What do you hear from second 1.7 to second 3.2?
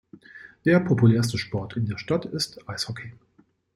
in der Stadt ist Eishockey.